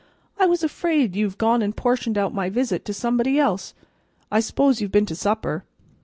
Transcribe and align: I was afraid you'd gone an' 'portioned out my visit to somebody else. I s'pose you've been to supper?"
I 0.39 0.47
was 0.47 0.63
afraid 0.63 1.15
you'd 1.15 1.37
gone 1.37 1.61
an' 1.61 1.73
'portioned 1.73 2.17
out 2.17 2.33
my 2.33 2.49
visit 2.49 2.85
to 2.85 2.91
somebody 2.91 3.37
else. 3.37 3.75
I 4.31 4.39
s'pose 4.39 4.81
you've 4.81 4.91
been 4.91 5.05
to 5.05 5.15
supper?" 5.15 5.63